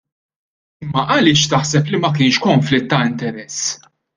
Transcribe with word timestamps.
Imma 0.85 1.03
għaliex 1.15 1.51
taħseb 1.53 1.91
li 1.93 2.01
ma 2.05 2.11
kienx 2.17 2.43
konflitt 2.49 2.91
ta' 2.95 3.05
interess? 3.13 3.63